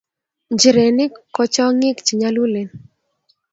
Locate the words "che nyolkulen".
2.05-2.69